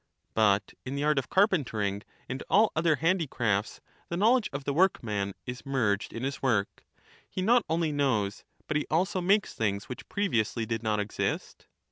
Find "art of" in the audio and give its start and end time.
1.03-1.29